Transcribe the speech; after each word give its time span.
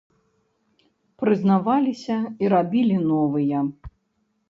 Прызнаваліся 1.25 2.17
і 2.43 2.53
рабілі 2.57 2.97
новыя. 3.11 3.67